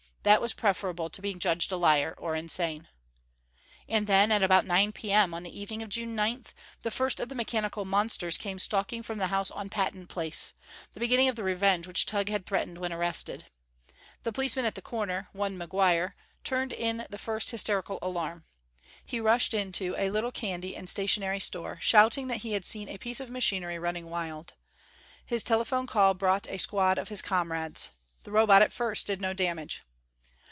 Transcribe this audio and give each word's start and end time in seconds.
That 0.23 0.39
was 0.39 0.53
preferable 0.53 1.09
to 1.09 1.19
being 1.23 1.39
judged 1.39 1.71
a 1.71 1.77
liar, 1.77 2.13
or 2.15 2.35
insane. 2.35 2.87
And 3.89 4.05
then, 4.05 4.31
at 4.31 4.43
about 4.43 4.67
9 4.67 4.91
P.M. 4.91 5.33
on 5.33 5.41
the 5.41 5.59
evening 5.59 5.81
of 5.81 5.89
June 5.89 6.13
9, 6.13 6.43
the 6.83 6.91
first 6.91 7.19
of 7.19 7.27
the 7.27 7.33
mechanical 7.33 7.85
monsters 7.85 8.37
came 8.37 8.59
stalking 8.59 9.01
from 9.01 9.17
the 9.17 9.29
house 9.33 9.49
on 9.49 9.67
Patton 9.69 10.05
Place 10.05 10.53
the 10.93 10.99
beginning 10.99 11.27
of 11.27 11.35
the 11.37 11.43
revenge 11.43 11.87
which 11.87 12.05
Tugh 12.05 12.29
had 12.29 12.45
threatened 12.45 12.77
when 12.77 12.93
arrested. 12.93 13.47
The 14.21 14.31
policeman 14.31 14.63
at 14.65 14.75
the 14.75 14.81
corner 14.83 15.27
one 15.33 15.57
McGuire 15.57 16.13
turned 16.43 16.71
in 16.71 17.03
the 17.09 17.17
first 17.17 17.49
hysterical 17.49 17.97
alarm. 18.03 18.43
He 19.03 19.19
rushed 19.19 19.55
into 19.55 19.95
a 19.97 20.11
little 20.11 20.31
candy 20.31 20.75
and 20.75 20.87
stationery 20.87 21.39
store 21.39 21.79
shouting 21.81 22.27
that 22.27 22.41
he 22.43 22.51
had 22.51 22.63
seen 22.63 22.89
a 22.89 22.99
piece 22.99 23.19
of 23.19 23.31
machinery 23.31 23.79
running 23.79 24.07
wild. 24.07 24.53
His 25.25 25.43
telephone 25.43 25.87
call 25.87 26.13
brought 26.13 26.47
a 26.47 26.59
squad 26.59 26.99
of 26.99 27.09
his 27.09 27.23
comrades. 27.23 27.89
The 28.21 28.31
Robot 28.31 28.61
at 28.61 28.71
first 28.71 29.07
did 29.07 29.19
no 29.19 29.33
damage. 29.33 29.81